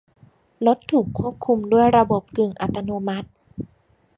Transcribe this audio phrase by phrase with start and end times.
[0.65, 3.29] รถถูกควบคุมด้วยระบบกึ่งอัตโนมัติ